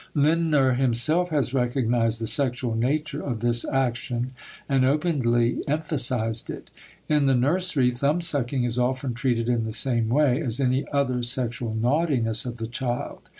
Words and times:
Lindner 0.15 0.73
himself 0.73 1.29
has 1.29 1.53
recognized 1.53 2.19
the 2.19 2.25
sexual 2.25 2.73
nature 2.73 3.21
of 3.21 3.39
this 3.41 3.63
action 3.65 4.33
and 4.67 4.83
openly 4.83 5.59
emphasized 5.67 6.49
it. 6.49 6.71
In 7.07 7.27
the 7.27 7.35
nursery 7.35 7.91
thumbsucking 7.91 8.63
is 8.65 8.79
often 8.79 9.13
treated 9.13 9.47
in 9.47 9.63
the 9.63 9.71
same 9.71 10.09
way 10.09 10.41
as 10.41 10.59
any 10.59 10.87
other 10.91 11.21
sexual 11.21 11.75
"naughtiness" 11.75 12.47
of 12.47 12.57
the 12.57 12.65
child. 12.65 13.29